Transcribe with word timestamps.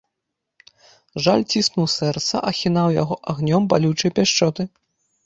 Жаль 1.25 1.43
ціснуў 1.51 1.87
сэрца, 1.97 2.35
ахінаў 2.53 2.87
яго 3.01 3.19
агнём 3.35 3.69
балючай 3.75 4.15
пяшчоты. 4.17 4.61